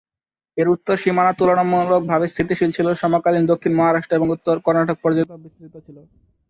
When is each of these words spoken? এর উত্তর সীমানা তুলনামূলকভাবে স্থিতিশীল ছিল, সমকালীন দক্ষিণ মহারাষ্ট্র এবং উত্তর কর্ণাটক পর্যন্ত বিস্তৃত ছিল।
এর 0.57 0.67
উত্তর 0.67 0.95
সীমানা 0.97 1.31
তুলনামূলকভাবে 1.33 2.25
স্থিতিশীল 2.27 2.69
ছিল, 2.71 2.87
সমকালীন 3.01 3.43
দক্ষিণ 3.47 3.73
মহারাষ্ট্র 3.75 4.17
এবং 4.17 4.27
উত্তর 4.35 4.55
কর্ণাটক 4.65 4.97
পর্যন্ত 5.03 5.31
বিস্তৃত 5.43 5.75
ছিল। 5.85 5.97